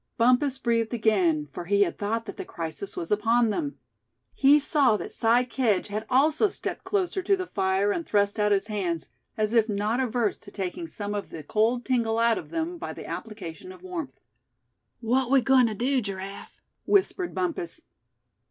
[0.17, 3.77] Bumpus breathed again, for he had thought that the crisis was upon them.
[4.33, 8.51] He saw that Si Kedge had also stepped closer to the fire, and thrust out
[8.51, 12.49] his hands, as if not averse to taking some of the cold tingle out of
[12.49, 14.19] them by the application of warmth.
[15.01, 17.81] "What we goin' to do, Giraffe?" whispered Bumpus.